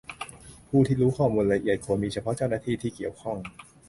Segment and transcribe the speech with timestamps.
[0.69, 3.37] ผู้ที่รู้ข้อมูลละเอียดควรมีเฉพาะเจ้าหน้าที่ที่เกี่ยวข้อง